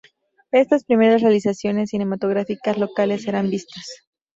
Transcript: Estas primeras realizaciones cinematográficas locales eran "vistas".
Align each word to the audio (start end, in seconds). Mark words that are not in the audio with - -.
Estas 0.51 0.83
primeras 0.85 1.21
realizaciones 1.21 1.91
cinematográficas 1.91 2.79
locales 2.79 3.27
eran 3.27 3.51
"vistas". 3.51 3.85